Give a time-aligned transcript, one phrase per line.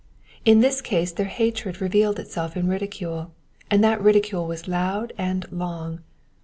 [0.45, 3.33] In this case their hatred revealed itself in ridicule,
[3.69, 5.99] and that ridicule was loud and lon^.